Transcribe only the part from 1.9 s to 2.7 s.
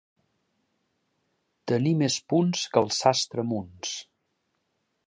més punts